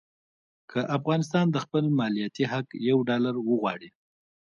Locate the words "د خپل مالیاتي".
1.51-2.43